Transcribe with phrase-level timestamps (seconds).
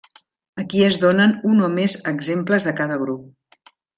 [0.61, 3.73] Aquí es donen un o més exemples de cada grup.